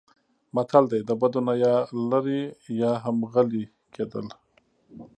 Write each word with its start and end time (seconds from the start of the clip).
متل 0.55 0.83
دی: 0.91 0.99
د 1.09 1.11
بدو 1.21 1.39
نه 1.47 1.53
یا 1.63 1.75
لرې 2.09 2.41
یا 2.81 2.93
هم 3.03 3.17
غلی 3.31 3.63
کېدل. 3.93 4.25